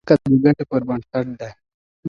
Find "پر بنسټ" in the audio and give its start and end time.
0.69-1.27